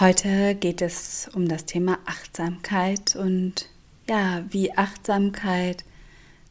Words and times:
Heute 0.00 0.54
geht 0.54 0.80
es 0.80 1.28
um 1.34 1.48
das 1.48 1.64
Thema 1.64 1.98
Achtsamkeit 2.06 3.16
und 3.16 3.68
ja, 4.08 4.44
wie 4.48 4.70
Achtsamkeit 4.78 5.84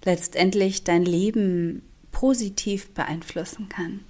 letztendlich 0.04 0.84
dein 0.84 1.06
Leben 1.06 1.82
positiv 2.12 2.90
beeinflussen 2.90 3.70
kann. 3.70 4.02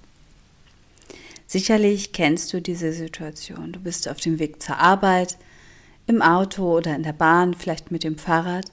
Sicherlich 1.46 2.12
kennst 2.12 2.52
du 2.52 2.60
diese 2.60 2.92
Situation. 2.92 3.70
Du 3.70 3.78
bist 3.78 4.08
auf 4.08 4.18
dem 4.18 4.40
Weg 4.40 4.60
zur 4.60 4.78
Arbeit, 4.78 5.38
im 6.08 6.20
Auto 6.20 6.76
oder 6.76 6.96
in 6.96 7.04
der 7.04 7.12
Bahn, 7.12 7.54
vielleicht 7.54 7.92
mit 7.92 8.02
dem 8.02 8.18
Fahrrad, 8.18 8.72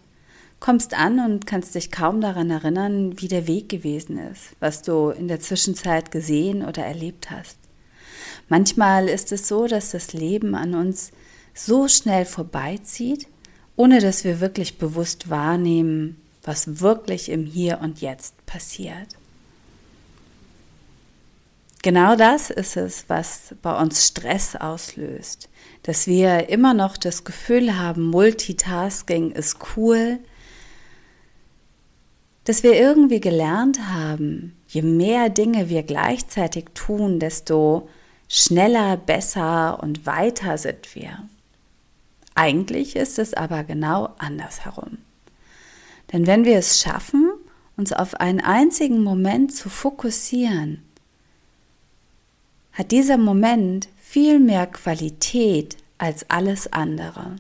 kommst 0.59 0.95
an 0.95 1.19
und 1.19 1.45
kannst 1.45 1.75
dich 1.75 1.91
kaum 1.91 2.21
daran 2.21 2.49
erinnern, 2.49 3.21
wie 3.21 3.27
der 3.27 3.45
Weg 3.45 3.69
gewesen 3.69 4.17
ist, 4.17 4.55
was 4.59 4.81
du 4.81 5.11
in 5.11 5.27
der 5.27 5.39
Zwischenzeit 5.39 6.09
gesehen 6.09 6.65
oder 6.65 6.83
erlebt 6.83 7.29
hast. 7.29 7.59
Manchmal 8.47 9.09
ist 9.09 9.31
es 9.31 9.47
so, 9.47 9.67
dass 9.67 9.91
das 9.91 10.13
Leben 10.13 10.55
an 10.55 10.75
uns 10.75 11.11
so 11.53 11.87
schnell 11.87 12.25
vorbeizieht, 12.25 13.27
ohne 13.75 13.99
dass 13.99 14.23
wir 14.23 14.39
wirklich 14.39 14.77
bewusst 14.77 15.29
wahrnehmen, 15.29 16.21
was 16.43 16.79
wirklich 16.79 17.29
im 17.29 17.45
Hier 17.45 17.79
und 17.81 18.01
Jetzt 18.01 18.45
passiert. 18.45 19.07
Genau 21.81 22.15
das 22.15 22.49
ist 22.49 22.77
es, 22.77 23.05
was 23.09 23.53
bei 23.61 23.79
uns 23.79 24.07
Stress 24.07 24.55
auslöst, 24.55 25.49
dass 25.83 26.07
wir 26.07 26.49
immer 26.49 26.73
noch 26.73 26.97
das 26.97 27.23
Gefühl 27.23 27.77
haben, 27.77 28.09
Multitasking 28.09 29.31
ist 29.31 29.57
cool, 29.75 30.17
dass 32.45 32.63
wir 32.63 32.73
irgendwie 32.73 33.19
gelernt 33.19 33.79
haben, 33.87 34.55
je 34.67 34.81
mehr 34.81 35.29
Dinge 35.29 35.69
wir 35.69 35.83
gleichzeitig 35.83 36.65
tun, 36.73 37.19
desto 37.19 37.87
schneller, 38.27 38.97
besser 38.97 39.81
und 39.81 40.05
weiter 40.05 40.57
sind 40.57 40.95
wir. 40.95 41.27
Eigentlich 42.35 42.95
ist 42.95 43.17
es 43.17 43.33
aber 43.33 43.63
genau 43.63 44.09
andersherum. 44.17 44.97
Denn 46.11 46.27
wenn 46.27 46.45
wir 46.45 46.57
es 46.57 46.79
schaffen, 46.79 47.31
uns 47.77 47.93
auf 47.93 48.15
einen 48.15 48.41
einzigen 48.41 49.03
Moment 49.03 49.53
zu 49.53 49.69
fokussieren, 49.69 50.83
hat 52.73 52.91
dieser 52.91 53.17
Moment 53.17 53.87
viel 54.01 54.39
mehr 54.39 54.67
Qualität 54.67 55.77
als 55.97 56.29
alles 56.29 56.71
andere. 56.71 57.37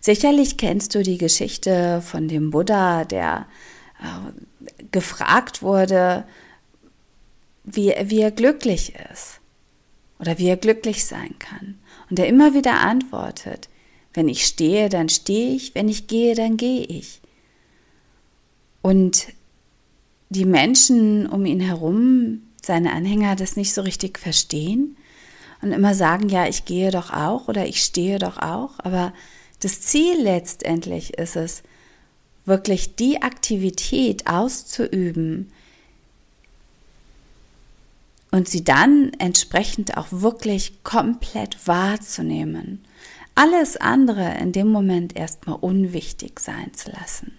Sicherlich 0.00 0.56
kennst 0.56 0.94
du 0.94 1.02
die 1.02 1.18
Geschichte 1.18 2.00
von 2.00 2.28
dem 2.28 2.50
Buddha, 2.50 3.04
der 3.04 3.46
äh, 4.00 4.76
gefragt 4.92 5.62
wurde, 5.62 6.24
wie, 7.66 7.92
wie 8.04 8.20
er 8.20 8.30
glücklich 8.30 8.94
ist 9.12 9.40
oder 10.18 10.38
wie 10.38 10.48
er 10.48 10.56
glücklich 10.56 11.04
sein 11.04 11.34
kann. 11.38 11.78
Und 12.08 12.18
er 12.18 12.28
immer 12.28 12.54
wieder 12.54 12.80
antwortet, 12.80 13.68
wenn 14.14 14.28
ich 14.28 14.46
stehe, 14.46 14.88
dann 14.88 15.08
stehe 15.10 15.54
ich, 15.54 15.74
wenn 15.74 15.88
ich 15.88 16.06
gehe, 16.06 16.34
dann 16.34 16.56
gehe 16.56 16.84
ich. 16.84 17.20
Und 18.80 19.26
die 20.30 20.46
Menschen 20.46 21.26
um 21.26 21.44
ihn 21.44 21.60
herum, 21.60 22.42
seine 22.62 22.92
Anhänger, 22.92 23.36
das 23.36 23.56
nicht 23.56 23.74
so 23.74 23.82
richtig 23.82 24.18
verstehen 24.18 24.96
und 25.60 25.72
immer 25.72 25.94
sagen, 25.94 26.28
ja, 26.28 26.48
ich 26.48 26.64
gehe 26.64 26.90
doch 26.90 27.12
auch 27.12 27.48
oder 27.48 27.66
ich 27.66 27.82
stehe 27.82 28.18
doch 28.18 28.38
auch. 28.38 28.78
Aber 28.78 29.12
das 29.60 29.82
Ziel 29.82 30.16
letztendlich 30.22 31.14
ist 31.18 31.36
es, 31.36 31.62
wirklich 32.44 32.94
die 32.94 33.22
Aktivität 33.22 34.28
auszuüben, 34.28 35.52
und 38.30 38.48
sie 38.48 38.64
dann 38.64 39.12
entsprechend 39.18 39.96
auch 39.96 40.08
wirklich 40.10 40.82
komplett 40.82 41.66
wahrzunehmen. 41.66 42.84
Alles 43.34 43.76
andere 43.76 44.38
in 44.40 44.52
dem 44.52 44.68
Moment 44.68 45.14
erstmal 45.16 45.58
unwichtig 45.60 46.40
sein 46.40 46.72
zu 46.74 46.90
lassen. 46.90 47.32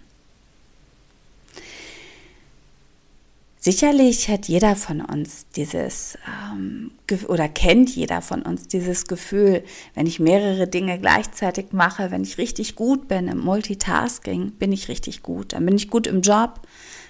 Sicherlich 3.60 4.28
hat 4.28 4.46
jeder 4.46 4.76
von 4.76 5.00
uns 5.00 5.46
dieses 5.56 6.16
ähm, 6.52 6.92
oder 7.26 7.48
kennt 7.48 7.94
jeder 7.94 8.22
von 8.22 8.42
uns 8.42 8.68
dieses 8.68 9.06
Gefühl, 9.06 9.64
wenn 9.94 10.06
ich 10.06 10.20
mehrere 10.20 10.68
Dinge 10.68 10.98
gleichzeitig 11.00 11.72
mache, 11.72 12.12
wenn 12.12 12.22
ich 12.22 12.38
richtig 12.38 12.76
gut 12.76 13.08
bin 13.08 13.26
im 13.26 13.38
Multitasking, 13.38 14.52
bin 14.52 14.70
ich 14.70 14.88
richtig 14.88 15.22
gut. 15.22 15.54
Dann 15.54 15.66
bin 15.66 15.76
ich 15.76 15.90
gut 15.90 16.06
im 16.06 16.22
Job, 16.22 16.60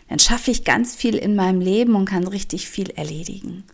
dann 0.08 0.18
schaffe 0.18 0.50
ich 0.50 0.64
ganz 0.64 0.94
viel 0.94 1.16
in 1.16 1.36
meinem 1.36 1.60
Leben 1.60 1.94
und 1.94 2.06
kann 2.06 2.26
richtig 2.26 2.68
viel 2.68 2.90
erledigen. 2.90 3.64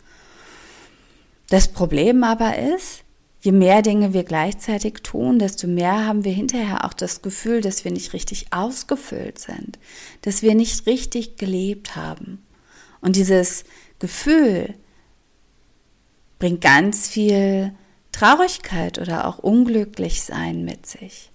Das 1.49 1.69
Problem 1.69 2.25
aber 2.25 2.59
ist, 2.59 3.05
je 3.41 3.53
mehr 3.53 3.83
Dinge 3.83 4.15
wir 4.15 4.25
gleichzeitig 4.25 5.03
tun, 5.03 5.39
desto 5.39 5.67
mehr 5.67 6.06
haben 6.06 6.25
wir 6.25 6.33
hinterher 6.33 6.84
auch 6.84 6.95
das 6.95 7.22
Gefühl, 7.22 7.61
dass 7.61 7.84
wir 7.84 7.93
nicht 7.93 8.12
richtig 8.12 8.53
ausgefüllt 8.53 9.39
sind, 9.39 9.78
dass 10.22 10.43
wir 10.43 10.55
nicht 10.55 10.87
richtig 10.87 11.37
gelebt 11.37 11.95
haben. 11.95 12.43
Und 13.01 13.16
dieses 13.16 13.65
Gefühl 13.99 14.75
bringt 16.39 16.62
ganz 16.62 17.06
viel 17.09 17.72
Traurigkeit 18.12 18.99
oder 18.99 19.28
auch 19.28 19.39
Unglücklichsein 19.39 20.65
mit 20.65 20.87
sich. 20.87 21.31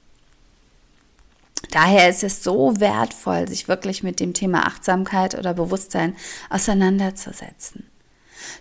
Daher 1.71 2.09
ist 2.09 2.23
es 2.23 2.43
so 2.43 2.79
wertvoll, 2.79 3.47
sich 3.47 3.67
wirklich 3.67 4.01
mit 4.01 4.19
dem 4.19 4.33
Thema 4.33 4.65
Achtsamkeit 4.65 5.37
oder 5.37 5.53
Bewusstsein 5.53 6.15
auseinanderzusetzen. 6.49 7.85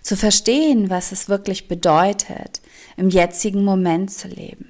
Zu 0.01 0.15
verstehen, 0.15 0.89
was 0.89 1.11
es 1.11 1.29
wirklich 1.29 1.67
bedeutet, 1.67 2.61
im 2.97 3.09
jetzigen 3.09 3.63
Moment 3.63 4.11
zu 4.11 4.27
leben. 4.27 4.69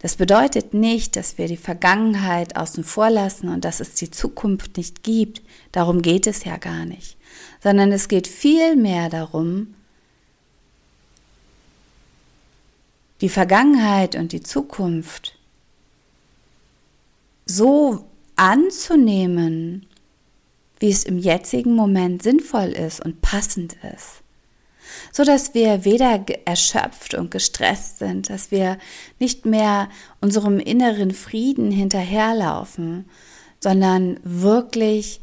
Das 0.00 0.16
bedeutet 0.16 0.74
nicht, 0.74 1.16
dass 1.16 1.38
wir 1.38 1.48
die 1.48 1.56
Vergangenheit 1.56 2.56
außen 2.56 2.84
vor 2.84 3.10
lassen 3.10 3.48
und 3.48 3.64
dass 3.64 3.80
es 3.80 3.94
die 3.94 4.10
Zukunft 4.10 4.76
nicht 4.76 5.02
gibt. 5.02 5.42
Darum 5.70 6.02
geht 6.02 6.26
es 6.26 6.44
ja 6.44 6.56
gar 6.56 6.84
nicht. 6.84 7.16
Sondern 7.62 7.92
es 7.92 8.08
geht 8.08 8.26
vielmehr 8.26 9.08
darum, 9.08 9.74
die 13.20 13.28
Vergangenheit 13.28 14.16
und 14.16 14.32
die 14.32 14.42
Zukunft 14.42 15.38
so 17.44 18.06
anzunehmen, 18.36 19.86
wie 20.78 20.90
es 20.90 21.04
im 21.04 21.18
jetzigen 21.18 21.74
Moment 21.74 22.22
sinnvoll 22.22 22.70
ist 22.70 23.04
und 23.04 23.20
passend 23.22 23.76
ist 23.94 24.22
so 25.10 25.24
dass 25.24 25.54
wir 25.54 25.84
weder 25.84 26.24
erschöpft 26.44 27.14
und 27.14 27.30
gestresst 27.30 27.98
sind, 27.98 28.30
dass 28.30 28.50
wir 28.50 28.78
nicht 29.18 29.46
mehr 29.46 29.88
unserem 30.20 30.58
inneren 30.58 31.10
Frieden 31.12 31.70
hinterherlaufen, 31.70 33.06
sondern 33.60 34.18
wirklich 34.22 35.20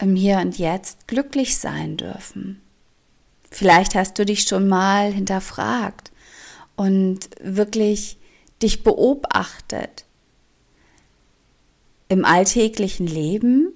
im 0.00 0.16
Hier 0.16 0.38
und 0.38 0.58
Jetzt 0.58 1.06
glücklich 1.06 1.58
sein 1.58 1.96
dürfen. 1.96 2.60
Vielleicht 3.50 3.94
hast 3.94 4.18
du 4.18 4.24
dich 4.24 4.42
schon 4.42 4.68
mal 4.68 5.12
hinterfragt 5.12 6.10
und 6.74 7.30
wirklich 7.40 8.18
dich 8.62 8.82
beobachtet 8.82 10.04
im 12.12 12.26
alltäglichen 12.26 13.06
Leben 13.06 13.72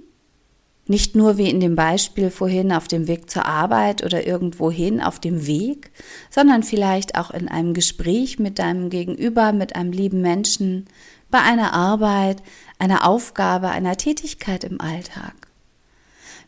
nicht 0.89 1.17
nur 1.17 1.37
wie 1.39 1.51
in 1.51 1.59
dem 1.59 1.75
Beispiel 1.75 2.31
vorhin 2.31 2.71
auf 2.71 2.87
dem 2.87 3.09
Weg 3.09 3.29
zur 3.31 3.47
Arbeit 3.47 4.05
oder 4.05 4.27
irgendwohin 4.27 5.01
auf 5.01 5.19
dem 5.19 5.47
Weg, 5.47 5.91
sondern 6.31 6.63
vielleicht 6.63 7.17
auch 7.17 7.31
in 7.31 7.49
einem 7.49 7.75
Gespräch 7.75 8.39
mit 8.39 8.59
deinem 8.59 8.91
Gegenüber, 8.91 9.53
mit 9.53 9.75
einem 9.75 9.91
lieben 9.91 10.21
Menschen, 10.21 10.87
bei 11.31 11.41
einer 11.41 11.73
Arbeit, 11.73 12.43
einer 12.79 13.09
Aufgabe, 13.09 13.71
einer 13.71 13.97
Tätigkeit 13.97 14.63
im 14.65 14.81
Alltag. 14.81 15.35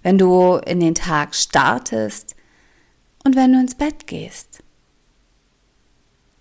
Wenn 0.02 0.18
du 0.18 0.56
in 0.56 0.78
den 0.78 0.94
Tag 0.94 1.34
startest 1.34 2.36
und 3.24 3.34
wenn 3.34 3.52
du 3.54 3.60
ins 3.60 3.74
Bett 3.74 4.06
gehst. 4.06 4.62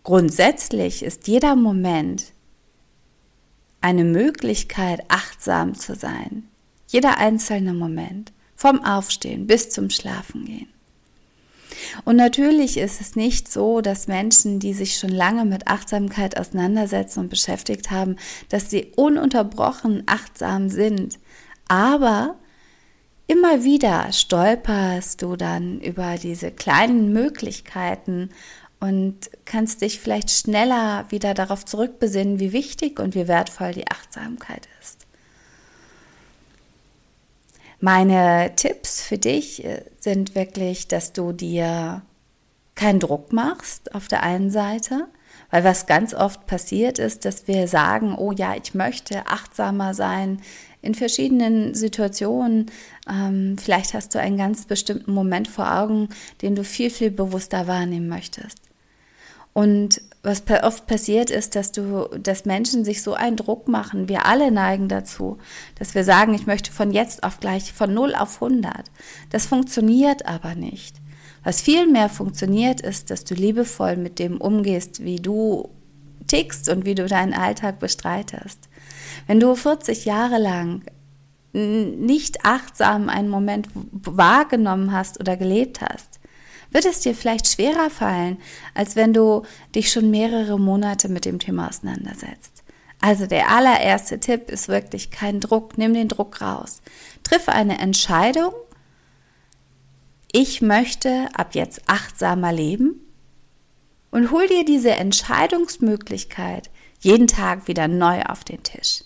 Grundsätzlich 0.04 1.04
ist 1.04 1.28
jeder 1.28 1.56
Moment 1.56 2.34
eine 3.82 4.04
Möglichkeit, 4.04 5.02
achtsam 5.10 5.76
zu 5.76 5.96
sein, 5.96 6.48
jeder 6.88 7.18
einzelne 7.18 7.74
Moment, 7.74 8.32
vom 8.56 8.84
Aufstehen 8.84 9.48
bis 9.48 9.70
zum 9.70 9.90
Schlafengehen. 9.90 10.68
Und 12.06 12.16
natürlich 12.16 12.78
ist 12.78 13.02
es 13.02 13.16
nicht 13.16 13.52
so, 13.52 13.82
dass 13.82 14.08
Menschen, 14.08 14.60
die 14.60 14.74
sich 14.74 14.98
schon 14.98 15.10
lange 15.10 15.46
mit 15.46 15.68
Achtsamkeit 15.68 16.38
auseinandersetzen 16.38 17.22
und 17.22 17.30
beschäftigt 17.30 17.92
haben, 17.92 18.16
dass 18.50 18.70
sie 18.70 18.94
ununterbrochen 18.96 20.04
achtsam 20.06 20.70
sind. 20.70 21.20
Aber 21.68 22.36
immer 23.28 23.64
wieder 23.64 24.12
stolperst 24.12 25.22
du 25.22 25.36
dann 25.36 25.80
über 25.82 26.16
diese 26.18 26.52
kleinen 26.52 27.14
Möglichkeiten 27.14 28.30
und 28.80 29.30
kannst 29.46 29.82
dich 29.82 30.00
vielleicht 30.00 30.30
schneller 30.30 31.06
wieder 31.10 31.34
darauf 31.34 31.66
zurückbesinnen, 31.66 32.40
wie 32.40 32.54
wichtig 32.54 33.00
und 33.00 33.16
wie 33.16 33.28
wertvoll 33.28 33.74
die 33.74 33.88
Achtsamkeit 33.88 34.68
ist. 34.82 35.08
Meine 37.80 38.54
Tipps 38.56 39.02
für 39.02 39.18
dich 39.18 39.64
äh, 39.64 39.84
sind 40.00 40.36
wirklich, 40.36 40.88
dass 40.88 41.14
du 41.14 41.32
dir 41.32 42.02
keinen 42.76 43.00
Druck 43.00 43.34
machst 43.34 43.94
auf 43.94 44.08
der 44.08 44.24
einen 44.24 44.50
Seite, 44.50 45.08
weil 45.52 45.64
was 45.64 45.86
ganz 45.86 46.14
oft 46.14 46.48
passiert 46.48 47.00
ist, 47.00 47.26
dass 47.26 47.48
wir 47.48 47.68
sagen, 47.68 48.16
oh 48.16 48.32
ja, 48.32 48.56
ich 48.56 48.74
möchte 48.74 49.28
achtsamer 49.28 49.94
sein 49.94 50.42
in 50.82 50.96
verschiedenen 50.96 51.74
Situationen. 51.76 52.72
Ähm, 53.10 53.58
vielleicht 53.58 53.94
hast 53.94 54.16
du 54.16 54.20
einen 54.20 54.38
ganz 54.38 54.66
bestimmten 54.66 55.14
Moment 55.14 55.48
vor 55.48 55.72
Augen, 55.72 56.10
den 56.42 56.56
du 56.56 56.64
viel, 56.64 56.90
viel 56.90 57.12
bewusster 57.12 57.68
wahrnehmen 57.68 58.08
möchtest. 58.08 58.67
Und 59.58 60.04
was 60.22 60.44
oft 60.62 60.86
passiert 60.86 61.32
ist, 61.32 61.56
dass 61.56 61.72
du, 61.72 62.10
dass 62.22 62.46
Menschen 62.46 62.86
sich 62.86 63.02
so 63.02 63.16
einen 63.16 63.38
Druck 63.38 63.68
machen. 63.68 64.08
Wir 64.08 64.28
alle 64.28 64.52
neigen 64.52 64.88
dazu, 64.88 65.40
dass 65.80 65.96
wir 65.96 66.04
sagen, 66.04 66.36
ich 66.36 66.46
möchte 66.46 66.72
von 66.72 66.92
jetzt 66.92 67.24
auf 67.24 67.40
gleich 67.40 67.74
von 67.74 67.92
0 67.92 68.14
auf 68.14 68.36
100. 68.40 68.92
Das 69.32 69.48
funktioniert 69.48 70.28
aber 70.28 70.54
nicht. 70.54 70.98
Was 71.44 71.60
viel 71.60 71.88
mehr 71.88 72.08
funktioniert, 72.08 72.82
ist, 72.82 73.10
dass 73.10 73.24
du 73.24 73.34
liebevoll 73.34 73.98
mit 73.98 74.20
dem 74.20 74.40
umgehst, 74.40 75.04
wie 75.04 75.16
du 75.16 75.70
tickst 76.28 76.70
und 76.70 76.86
wie 76.86 76.94
du 76.94 77.08
deinen 77.08 77.34
Alltag 77.34 77.80
bestreitest. 77.80 78.70
Wenn 79.26 79.40
du 79.40 79.56
40 79.56 80.06
Jahre 80.06 80.38
lang 80.38 80.84
nicht 81.54 82.46
achtsam 82.46 83.10
einen 83.10 83.30
Moment 83.30 83.70
wahrgenommen 83.74 84.92
hast 84.92 85.20
oder 85.20 85.36
gelebt 85.36 85.82
hast, 85.82 86.17
wird 86.72 86.86
es 86.86 87.00
dir 87.00 87.16
vielleicht 87.16 87.48
schwerer 87.48 87.90
fallen, 87.90 88.38
als 88.74 88.96
wenn 88.96 89.14
du 89.14 89.44
dich 89.76 89.92
schon 89.92 90.10
mehrere 90.10 90.60
Monate 90.60 91.10
mit 91.10 91.26
dem 91.26 91.40
Thema 91.40 91.70
auseinandersetzt. 91.70 92.64
Also 93.00 93.28
der 93.28 93.50
allererste 93.50 94.20
Tipp 94.20 94.50
ist 94.50 94.68
wirklich 94.68 95.12
kein 95.12 95.40
Druck, 95.40 95.78
nimm 95.78 95.94
den 95.94 96.08
Druck 96.08 96.42
raus. 96.42 96.82
Triff 97.24 97.48
eine 97.48 97.80
Entscheidung. 97.80 98.54
Ich 100.32 100.62
möchte 100.62 101.30
ab 101.34 101.54
jetzt 101.54 101.82
achtsamer 101.88 102.52
leben 102.52 103.02
und 104.12 104.32
hol 104.32 104.48
dir 104.48 104.66
diese 104.66 104.92
Entscheidungsmöglichkeit 104.92 106.70
jeden 107.00 107.28
Tag 107.28 107.68
wieder 107.68 107.88
neu 107.88 108.24
auf 108.24 108.44
den 108.44 108.64
Tisch. 108.64 109.04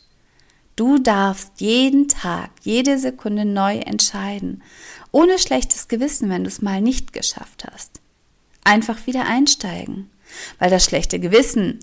Du 0.75 0.97
darfst 0.97 1.59
jeden 1.59 2.07
Tag, 2.07 2.49
jede 2.61 2.97
Sekunde 2.97 3.45
neu 3.45 3.77
entscheiden 3.77 4.63
ohne 5.11 5.39
schlechtes 5.39 5.87
Gewissen, 5.87 6.29
wenn 6.29 6.43
du 6.43 6.49
es 6.49 6.61
mal 6.61 6.81
nicht 6.81 7.13
geschafft 7.13 7.65
hast. 7.71 8.01
Einfach 8.63 9.07
wieder 9.07 9.25
einsteigen. 9.25 10.09
Weil 10.59 10.69
das 10.69 10.85
schlechte 10.85 11.19
Gewissen, 11.19 11.79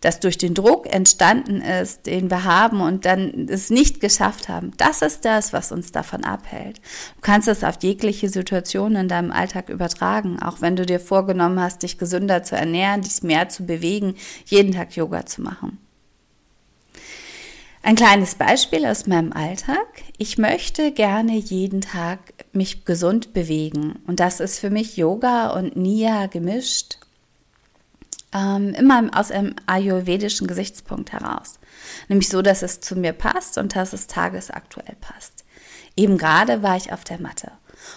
das 0.00 0.18
durch 0.18 0.36
den 0.36 0.54
Druck 0.54 0.92
entstanden 0.92 1.60
ist, 1.60 2.06
den 2.06 2.30
wir 2.30 2.44
haben 2.44 2.80
und 2.80 3.04
dann 3.04 3.48
es 3.48 3.70
nicht 3.70 4.00
geschafft 4.00 4.48
haben, 4.48 4.72
das 4.76 5.00
ist 5.00 5.24
das, 5.24 5.52
was 5.52 5.72
uns 5.72 5.92
davon 5.92 6.24
abhält. 6.24 6.78
Du 7.16 7.20
kannst 7.20 7.48
es 7.48 7.62
auf 7.64 7.76
jegliche 7.82 8.28
Situation 8.28 8.96
in 8.96 9.08
deinem 9.08 9.30
Alltag 9.30 9.68
übertragen, 9.68 10.42
auch 10.42 10.60
wenn 10.60 10.76
du 10.76 10.84
dir 10.84 11.00
vorgenommen 11.00 11.60
hast, 11.60 11.82
dich 11.82 11.98
gesünder 11.98 12.42
zu 12.42 12.56
ernähren, 12.56 13.02
dich 13.02 13.22
mehr 13.22 13.48
zu 13.48 13.64
bewegen, 13.64 14.16
jeden 14.46 14.72
Tag 14.72 14.96
Yoga 14.96 15.24
zu 15.24 15.42
machen. 15.42 15.78
Ein 17.84 17.96
kleines 17.96 18.36
Beispiel 18.36 18.86
aus 18.86 19.08
meinem 19.08 19.32
Alltag. 19.32 19.88
Ich 20.16 20.38
möchte 20.38 20.92
gerne 20.92 21.32
jeden 21.32 21.80
Tag 21.80 22.20
mich 22.52 22.84
gesund 22.84 23.32
bewegen. 23.32 23.98
Und 24.06 24.20
das 24.20 24.38
ist 24.38 24.60
für 24.60 24.70
mich 24.70 24.96
Yoga 24.96 25.50
und 25.50 25.74
Nia 25.74 26.26
gemischt. 26.26 26.98
Ähm, 28.32 28.72
immer 28.74 29.10
aus 29.12 29.32
einem 29.32 29.56
ayurvedischen 29.66 30.46
Gesichtspunkt 30.46 31.12
heraus. 31.12 31.58
Nämlich 32.06 32.28
so, 32.28 32.40
dass 32.40 32.62
es 32.62 32.80
zu 32.80 32.94
mir 32.94 33.12
passt 33.12 33.58
und 33.58 33.74
dass 33.74 33.92
es 33.92 34.06
tagesaktuell 34.06 34.96
passt. 35.00 35.44
Eben 35.96 36.18
gerade 36.18 36.62
war 36.62 36.76
ich 36.76 36.92
auf 36.92 37.02
der 37.02 37.20
Matte 37.20 37.50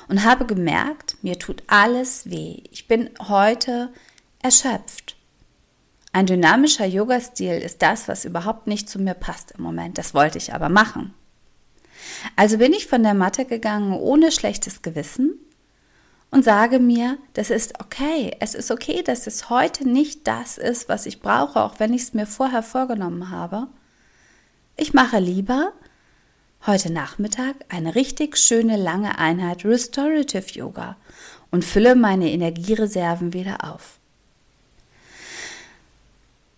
und 0.08 0.24
habe 0.24 0.48
gemerkt, 0.48 1.18
mir 1.22 1.38
tut 1.38 1.62
alles 1.68 2.28
weh. 2.28 2.64
Ich 2.72 2.88
bin 2.88 3.12
heute 3.28 3.94
erschöpft. 4.42 5.15
Ein 6.16 6.28
dynamischer 6.28 6.86
Yoga-Stil 6.86 7.56
ist 7.56 7.82
das, 7.82 8.08
was 8.08 8.24
überhaupt 8.24 8.68
nicht 8.68 8.88
zu 8.88 9.00
mir 9.00 9.16
passt 9.16 9.52
im 9.52 9.62
Moment. 9.66 9.98
Das 9.98 10.14
wollte 10.14 10.38
ich 10.38 10.54
aber 10.54 10.70
machen. 10.70 11.14
Also 12.38 12.58
bin 12.58 12.72
ich 12.72 12.88
von 12.88 13.04
der 13.04 13.14
Matte 13.14 13.44
gegangen 13.44 13.92
ohne 13.92 14.32
schlechtes 14.32 14.82
Gewissen 14.82 15.38
und 16.32 16.46
sage 16.46 16.80
mir, 16.80 17.18
das 17.34 17.50
ist 17.50 17.82
okay. 17.82 18.34
Es 18.40 18.56
ist 18.56 18.72
okay, 18.72 19.04
dass 19.04 19.28
es 19.28 19.50
heute 19.50 19.86
nicht 19.86 20.26
das 20.26 20.58
ist, 20.58 20.88
was 20.88 21.06
ich 21.06 21.20
brauche, 21.20 21.62
auch 21.62 21.82
wenn 21.82 21.94
ich 21.94 22.04
es 22.04 22.14
mir 22.14 22.28
vorher 22.28 22.64
vorgenommen 22.64 23.30
habe. 23.30 23.68
Ich 24.78 24.94
mache 24.94 25.20
lieber 25.20 25.74
heute 26.66 26.94
Nachmittag 26.94 27.56
eine 27.68 27.94
richtig 27.94 28.38
schöne 28.38 28.78
lange 28.78 29.20
Einheit 29.20 29.66
Restorative 29.66 30.50
Yoga 30.54 30.96
und 31.52 31.66
fülle 31.66 31.94
meine 31.94 32.32
Energiereserven 32.32 33.34
wieder 33.34 33.70
auf. 33.70 33.95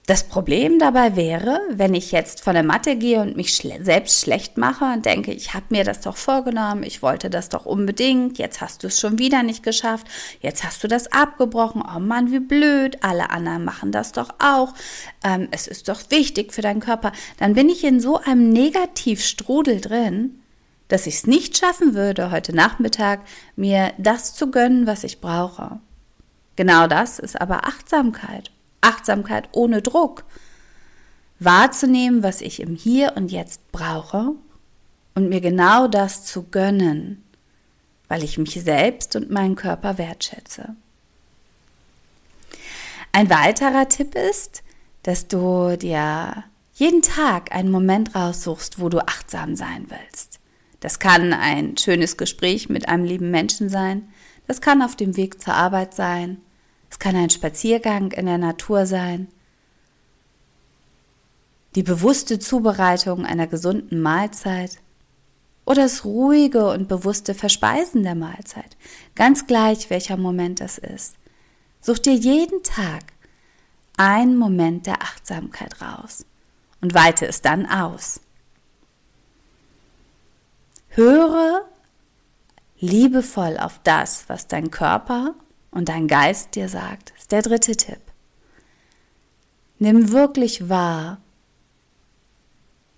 Das 0.07 0.23
Problem 0.23 0.79
dabei 0.79 1.17
wäre, 1.17 1.59
wenn 1.69 1.93
ich 1.93 2.13
jetzt 2.13 2.39
von 2.39 2.53
der 2.53 2.63
Matte 2.63 2.95
gehe 2.95 3.19
und 3.19 3.35
mich 3.35 3.53
schle 3.53 3.83
selbst 3.83 4.21
schlecht 4.21 4.57
mache 4.57 4.85
und 4.85 5.05
denke, 5.05 5.33
ich 5.33 5.53
habe 5.53 5.65
mir 5.67 5.83
das 5.83 5.99
doch 5.99 6.15
vorgenommen, 6.15 6.83
ich 6.83 7.01
wollte 7.01 7.29
das 7.29 7.49
doch 7.49 7.65
unbedingt, 7.65 8.37
jetzt 8.37 8.61
hast 8.61 8.83
du 8.83 8.87
es 8.87 9.01
schon 9.01 9.19
wieder 9.19 9.43
nicht 9.43 9.63
geschafft, 9.63 10.07
jetzt 10.39 10.63
hast 10.63 10.81
du 10.81 10.87
das 10.87 11.11
abgebrochen, 11.11 11.83
oh 11.85 11.99
Mann, 11.99 12.31
wie 12.31 12.39
blöd, 12.39 12.99
alle 13.01 13.31
anderen 13.31 13.65
machen 13.65 13.91
das 13.91 14.13
doch 14.13 14.29
auch, 14.39 14.73
ähm, 15.25 15.49
es 15.51 15.67
ist 15.67 15.89
doch 15.89 15.99
wichtig 16.09 16.53
für 16.53 16.61
deinen 16.61 16.79
Körper, 16.79 17.11
dann 17.37 17.53
bin 17.53 17.67
ich 17.67 17.83
in 17.83 17.99
so 17.99 18.17
einem 18.17 18.49
Negativstrudel 18.49 19.81
drin, 19.81 20.39
dass 20.87 21.05
ich 21.05 21.15
es 21.15 21.27
nicht 21.27 21.57
schaffen 21.57 21.95
würde, 21.95 22.31
heute 22.31 22.55
Nachmittag 22.55 23.19
mir 23.57 23.91
das 23.97 24.33
zu 24.35 24.51
gönnen, 24.51 24.87
was 24.87 25.03
ich 25.03 25.19
brauche. 25.19 25.81
Genau 26.55 26.87
das 26.87 27.19
ist 27.19 27.41
aber 27.41 27.65
Achtsamkeit. 27.65 28.51
Achtsamkeit 28.81 29.49
ohne 29.51 29.81
Druck. 29.81 30.23
Wahrzunehmen, 31.39 32.23
was 32.23 32.41
ich 32.41 32.59
im 32.59 32.75
Hier 32.75 33.13
und 33.15 33.31
Jetzt 33.31 33.71
brauche 33.71 34.33
und 35.13 35.29
mir 35.29 35.41
genau 35.41 35.87
das 35.87 36.25
zu 36.25 36.43
gönnen, 36.43 37.23
weil 38.07 38.23
ich 38.23 38.37
mich 38.37 38.53
selbst 38.53 39.15
und 39.15 39.29
meinen 39.29 39.55
Körper 39.55 39.97
wertschätze. 39.97 40.75
Ein 43.11 43.29
weiterer 43.29 43.87
Tipp 43.87 44.15
ist, 44.15 44.63
dass 45.03 45.27
du 45.27 45.77
dir 45.77 46.43
jeden 46.73 47.01
Tag 47.01 47.51
einen 47.51 47.71
Moment 47.71 48.13
raussuchst, 48.13 48.79
wo 48.79 48.89
du 48.89 48.99
achtsam 48.99 49.55
sein 49.55 49.87
willst. 49.89 50.39
Das 50.79 50.99
kann 50.99 51.33
ein 51.33 51.77
schönes 51.77 52.17
Gespräch 52.17 52.69
mit 52.69 52.87
einem 52.87 53.03
lieben 53.03 53.31
Menschen 53.31 53.69
sein, 53.69 54.07
das 54.47 54.61
kann 54.61 54.81
auf 54.81 54.95
dem 54.95 55.17
Weg 55.17 55.41
zur 55.41 55.53
Arbeit 55.53 55.93
sein, 55.93 56.37
es 56.89 56.99
kann 56.99 57.15
ein 57.15 57.29
Spaziergang 57.29 58.11
in 58.11 58.25
der 58.25 58.37
Natur 58.37 58.85
sein, 58.85 59.27
die 61.75 61.83
bewusste 61.83 62.39
Zubereitung 62.39 63.25
einer 63.25 63.47
gesunden 63.47 64.01
Mahlzeit 64.01 64.77
oder 65.65 65.83
das 65.83 66.05
ruhige 66.05 66.71
und 66.71 66.87
bewusste 66.87 67.35
Verspeisen 67.35 68.03
der 68.03 68.15
Mahlzeit, 68.15 68.77
ganz 69.15 69.47
gleich 69.47 69.89
welcher 69.89 70.17
Moment 70.17 70.61
das 70.61 70.77
ist. 70.77 71.15
Such 71.81 71.99
dir 71.99 72.13
jeden 72.13 72.63
Tag 72.63 73.03
einen 73.97 74.37
Moment 74.37 74.87
der 74.87 75.01
Achtsamkeit 75.01 75.81
raus 75.81 76.25
und 76.81 76.93
weite 76.93 77.27
es 77.27 77.41
dann 77.41 77.65
aus. 77.65 78.21
Höre 80.89 81.65
liebevoll 82.79 83.57
auf 83.57 83.79
das, 83.83 84.29
was 84.29 84.47
dein 84.47 84.71
Körper 84.71 85.35
und 85.71 85.89
dein 85.89 86.07
Geist 86.07 86.55
dir 86.55 86.69
sagt. 86.69 87.13
Ist 87.17 87.31
der 87.31 87.41
dritte 87.41 87.75
Tipp. 87.75 88.01
Nimm 89.79 90.11
wirklich 90.11 90.69
wahr, 90.69 91.19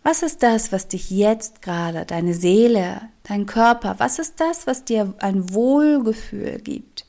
was 0.03 0.23
ist 0.23 0.43
das, 0.43 0.71
was 0.71 0.87
dich 0.87 1.11
jetzt 1.11 1.61
gerade, 1.61 2.05
deine 2.05 2.33
Seele, 2.33 3.01
dein 3.23 3.45
Körper, 3.45 3.95
was 3.99 4.17
ist 4.17 4.39
das, 4.39 4.65
was 4.65 4.85
dir 4.85 5.13
ein 5.19 5.53
Wohlgefühl 5.53 6.59
gibt? 6.59 7.05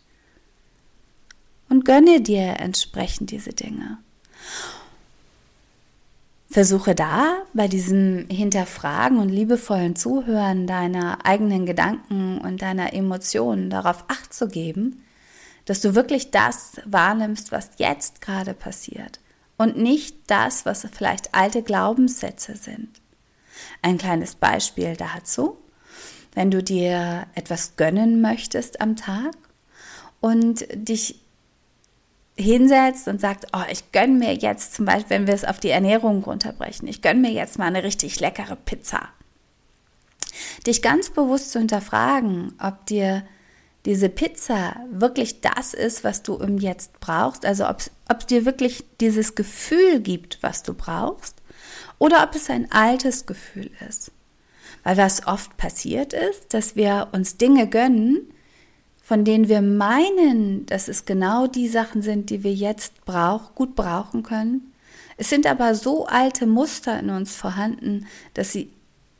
Und 1.69 1.85
gönne 1.85 2.21
dir 2.21 2.59
entsprechend 2.59 3.31
diese 3.31 3.52
Dinge. 3.52 3.99
Versuche 6.50 6.97
da 6.97 7.43
bei 7.55 7.69
diesem 7.69 8.26
Hinterfragen 8.29 9.19
und 9.19 9.29
liebevollen 9.29 9.95
Zuhören 9.95 10.67
deiner 10.67 11.25
eigenen 11.25 11.64
Gedanken 11.64 12.38
und 12.38 12.61
deiner 12.61 12.93
Emotionen 12.93 13.71
darauf 13.71 14.05
acht 14.09 14.35
zu 14.35 14.49
geben, 14.49 15.05
dass 15.64 15.81
du 15.81 15.95
wirklich 15.95 16.31
das 16.31 16.81
wahrnimmst, 16.85 17.52
was 17.52 17.71
jetzt 17.79 18.21
gerade 18.21 18.55
passiert 18.55 19.21
und 19.57 19.76
nicht 19.76 20.17
das, 20.26 20.64
was 20.64 20.87
vielleicht 20.93 21.35
alte 21.35 21.62
Glaubenssätze 21.62 22.57
sind. 22.57 22.88
Ein 23.83 23.99
kleines 23.99 24.35
Beispiel 24.35 24.97
dazu, 24.97 25.59
wenn 26.35 26.50
du 26.50 26.62
dir 26.62 27.26
etwas 27.35 27.76
gönnen 27.76 28.21
möchtest 28.21 28.81
am 28.81 28.97
Tag 28.97 29.37
und 30.21 30.67
dich 30.73 31.21
hinsetzt 32.37 33.09
und 33.09 33.21
sagt, 33.21 33.49
oh, 33.52 33.64
ich 33.71 33.93
gönne 33.93 34.14
mir 34.14 34.35
jetzt 34.35 34.75
zum 34.75 34.87
Beispiel, 34.87 35.11
wenn 35.11 35.26
wir 35.26 35.35
es 35.35 35.45
auf 35.45 35.61
die 35.61 35.71
Ernährung 35.71 36.25
runterbrechen, 36.25 36.88
ich 36.88 37.02
gönne 37.02 37.21
mir 37.21 37.33
jetzt 37.33 37.59
mal 37.59 37.67
eine 37.67 37.83
richtig 37.83 38.19
leckere 38.21 38.57
Pizza. 38.57 39.09
Dich 40.67 40.81
ganz 40.81 41.11
bewusst 41.11 41.52
zu 41.52 41.59
hinterfragen, 41.59 42.55
ob 42.59 42.87
dir 42.87 43.25
diese 43.87 44.09
Pizza 44.09 44.77
wirklich 44.91 45.41
das 45.41 45.75
ist, 45.75 46.05
was 46.05 46.23
du 46.23 46.37
im 46.37 46.59
Jetzt 46.59 47.01
brauchst, 47.01 47.47
also 47.47 47.69
ob 47.69 47.79
es 47.81 48.27
dir 48.27 48.45
wirklich 48.45 48.85
dieses 49.01 49.35
Gefühl 49.35 50.01
gibt, 50.01 50.39
was 50.43 50.63
du 50.63 50.75
brauchst, 50.75 51.37
oder 51.99 52.23
ob 52.23 52.35
es 52.35 52.51
ein 52.51 52.71
altes 52.71 53.27
Gefühl 53.27 53.71
ist. 53.89 54.13
Weil 54.83 54.97
was 54.97 55.27
oft 55.27 55.57
passiert 55.57 56.13
ist, 56.13 56.55
dass 56.55 56.77
wir 56.77 57.09
uns 57.13 57.37
Dinge 57.37 57.69
gönnen, 57.69 58.33
von 59.03 59.25
denen 59.25 59.49
wir 59.49 59.61
meinen, 59.61 60.67
dass 60.67 60.89
es 60.89 61.05
genau 61.05 61.47
die 61.47 61.69
Sachen 61.69 62.01
sind, 62.01 62.31
die 62.31 62.45
wir 62.45 62.55
jetzt 62.55 63.05
brauch, 63.05 63.55
gut 63.55 63.75
brauchen 63.75 64.23
können. 64.23 64.73
Es 65.17 65.29
sind 65.29 65.47
aber 65.47 65.75
so 65.75 66.07
alte 66.07 66.47
Muster 66.47 66.99
in 67.01 67.11
uns 67.11 67.35
vorhanden, 67.35 68.07
dass 68.35 68.53
sie 68.53 68.73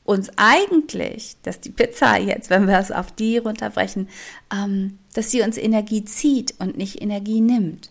uns 0.05 0.31
eigentlich, 0.37 1.37
dass 1.43 1.61
die 1.61 1.71
Pizza 1.71 2.19
jetzt, 2.19 2.51
wenn 2.51 2.67
wir 2.67 2.79
es 2.79 2.91
auf 2.91 3.13
die 3.13 3.39
runterbrechen, 3.39 4.09
ähm, 4.53 4.99
dass 5.15 5.31
sie 5.31 5.43
uns 5.43 5.57
Energie 5.57 6.05
zieht 6.05 6.55
und 6.59 6.77
nicht 6.77 7.01
Energie 7.01 7.41
nimmt. 7.41 7.91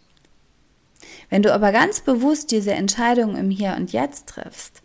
Wenn 1.29 1.43
du 1.43 1.53
aber 1.53 1.71
ganz 1.71 2.01
bewusst 2.01 2.51
diese 2.51 2.71
Entscheidung 2.71 3.35
im 3.37 3.49
Hier 3.49 3.75
und 3.77 3.91
Jetzt 3.91 4.27
triffst, 4.27 4.81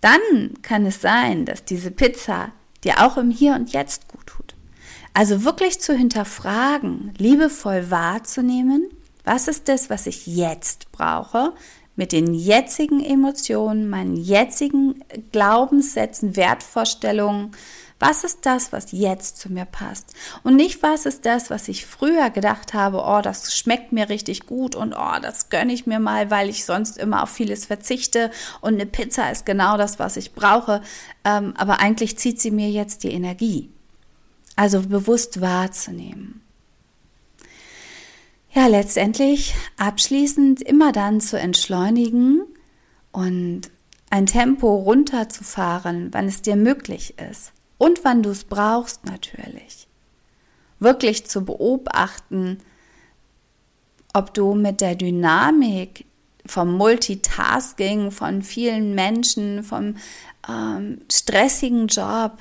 dann 0.00 0.20
kann 0.62 0.84
es 0.86 1.00
sein, 1.00 1.44
dass 1.44 1.64
diese 1.64 1.90
Pizza 1.90 2.52
dir 2.82 3.04
auch 3.04 3.16
im 3.16 3.30
Hier 3.30 3.54
und 3.54 3.72
Jetzt 3.72 4.08
gut 4.08 4.26
tut. 4.26 4.54
Also 5.12 5.44
wirklich 5.44 5.80
zu 5.80 5.94
hinterfragen, 5.94 7.14
liebevoll 7.18 7.90
wahrzunehmen, 7.90 8.88
was 9.24 9.48
ist 9.48 9.68
das, 9.68 9.88
was 9.88 10.06
ich 10.06 10.26
jetzt 10.26 10.90
brauche, 10.92 11.54
mit 11.96 12.12
den 12.12 12.34
jetzigen 12.34 13.04
Emotionen, 13.04 13.88
meinen 13.88 14.16
jetzigen 14.16 15.02
Glaubenssätzen, 15.32 16.36
Wertvorstellungen. 16.36 17.52
Was 18.00 18.24
ist 18.24 18.44
das, 18.44 18.72
was 18.72 18.90
jetzt 18.90 19.38
zu 19.38 19.52
mir 19.52 19.64
passt? 19.64 20.14
Und 20.42 20.56
nicht, 20.56 20.82
was 20.82 21.06
ist 21.06 21.24
das, 21.24 21.48
was 21.48 21.68
ich 21.68 21.86
früher 21.86 22.30
gedacht 22.30 22.74
habe, 22.74 23.02
oh, 23.04 23.20
das 23.22 23.56
schmeckt 23.56 23.92
mir 23.92 24.08
richtig 24.08 24.46
gut 24.46 24.74
und 24.74 24.94
oh, 24.94 25.18
das 25.22 25.48
gönne 25.48 25.72
ich 25.72 25.86
mir 25.86 26.00
mal, 26.00 26.30
weil 26.30 26.48
ich 26.48 26.64
sonst 26.64 26.98
immer 26.98 27.22
auf 27.22 27.30
vieles 27.30 27.66
verzichte 27.66 28.30
und 28.60 28.74
eine 28.74 28.86
Pizza 28.86 29.30
ist 29.30 29.46
genau 29.46 29.76
das, 29.76 29.98
was 29.98 30.16
ich 30.16 30.34
brauche. 30.34 30.82
Ähm, 31.24 31.54
aber 31.56 31.78
eigentlich 31.78 32.18
zieht 32.18 32.40
sie 32.40 32.50
mir 32.50 32.68
jetzt 32.68 33.04
die 33.04 33.12
Energie. 33.12 33.70
Also 34.56 34.82
bewusst 34.82 35.40
wahrzunehmen. 35.40 36.43
Ja, 38.54 38.68
letztendlich 38.68 39.52
abschließend 39.78 40.62
immer 40.62 40.92
dann 40.92 41.20
zu 41.20 41.36
entschleunigen 41.36 42.42
und 43.10 43.62
ein 44.10 44.26
Tempo 44.26 44.76
runterzufahren, 44.76 46.14
wann 46.14 46.28
es 46.28 46.40
dir 46.40 46.54
möglich 46.54 47.18
ist 47.18 47.52
und 47.78 48.04
wann 48.04 48.22
du 48.22 48.30
es 48.30 48.44
brauchst 48.44 49.06
natürlich. 49.06 49.88
Wirklich 50.78 51.26
zu 51.26 51.44
beobachten, 51.44 52.58
ob 54.12 54.32
du 54.34 54.54
mit 54.54 54.80
der 54.80 54.94
Dynamik 54.94 56.04
vom 56.46 56.76
Multitasking, 56.76 58.12
von 58.12 58.42
vielen 58.42 58.94
Menschen, 58.94 59.64
vom 59.64 59.96
ähm, 60.48 61.00
stressigen 61.10 61.88
Job, 61.88 62.38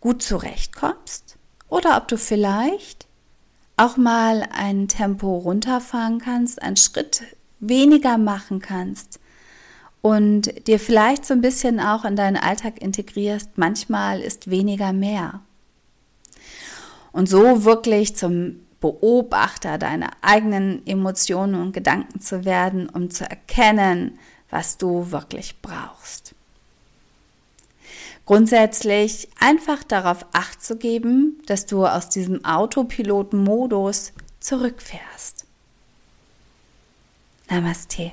gut 0.00 0.22
zurechtkommst 0.22 1.36
oder 1.68 1.96
ob 1.96 2.06
du 2.06 2.16
vielleicht 2.16 3.09
auch 3.80 3.96
mal 3.96 4.46
ein 4.52 4.88
Tempo 4.88 5.38
runterfahren 5.38 6.18
kannst, 6.18 6.60
einen 6.60 6.76
Schritt 6.76 7.22
weniger 7.60 8.18
machen 8.18 8.60
kannst 8.60 9.20
und 10.02 10.66
dir 10.66 10.78
vielleicht 10.78 11.24
so 11.24 11.32
ein 11.32 11.40
bisschen 11.40 11.80
auch 11.80 12.04
in 12.04 12.14
deinen 12.14 12.36
Alltag 12.36 12.80
integrierst, 12.82 13.56
manchmal 13.56 14.20
ist 14.20 14.50
weniger 14.50 14.92
mehr. 14.92 15.40
Und 17.12 17.28
so 17.28 17.64
wirklich 17.64 18.16
zum 18.16 18.60
Beobachter 18.80 19.78
deiner 19.78 20.10
eigenen 20.20 20.86
Emotionen 20.86 21.54
und 21.60 21.72
Gedanken 21.72 22.20
zu 22.20 22.44
werden, 22.44 22.88
um 22.88 23.10
zu 23.10 23.28
erkennen, 23.28 24.18
was 24.50 24.76
du 24.76 25.10
wirklich 25.10 25.60
brauchst. 25.62 26.34
Grundsätzlich 28.30 29.28
einfach 29.40 29.82
darauf 29.82 30.24
acht 30.32 30.62
zu 30.62 30.76
geben, 30.76 31.42
dass 31.46 31.66
du 31.66 31.84
aus 31.84 32.10
diesem 32.10 32.44
Autopiloten-Modus 32.44 34.12
zurückfährst. 34.38 35.46
Namaste. 37.48 38.12